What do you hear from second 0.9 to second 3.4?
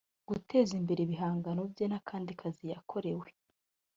ibihangano bye n’akandi kazi yakorewe